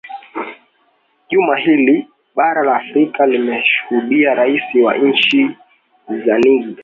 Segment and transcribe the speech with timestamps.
[1.31, 5.49] juma hili bara la afrika limeshuhudia raia wa nchi
[6.25, 6.75] za niger